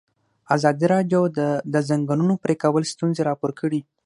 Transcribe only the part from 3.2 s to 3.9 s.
راپور کړي.